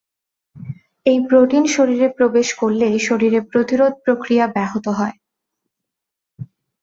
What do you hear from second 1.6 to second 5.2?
শরীরে প্রবেশ করলেই শরীরে প্রতিরোধ প্রক্রিয়া ব্যাহত হয়।